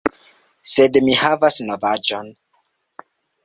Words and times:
Sed 0.71 0.97
mi 1.09 1.17
havas 1.21 1.59
novaĵon 1.69 2.35